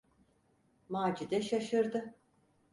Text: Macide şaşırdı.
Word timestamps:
Macide 0.89 1.41
şaşırdı. 1.41 2.13